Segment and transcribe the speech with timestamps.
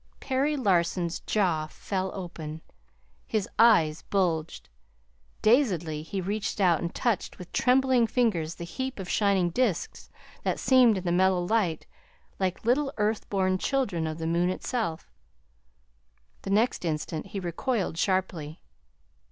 [0.19, 2.63] Perry Larson's jaw fell open.
[3.27, 4.67] His eyes bulged.
[5.43, 10.09] Dazedly he reached out and touched with trembling fingers the heap of shining disks
[10.41, 11.85] that seemed in the mellow light
[12.39, 15.11] like little earth born children of the moon itself.
[16.41, 18.59] The next instant he recoiled sharply.